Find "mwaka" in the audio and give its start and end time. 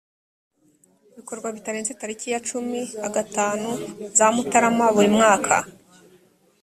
5.17-5.55